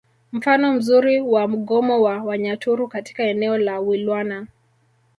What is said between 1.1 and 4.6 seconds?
wa mgomo wa Wanyaturu katika eneo la Wilwana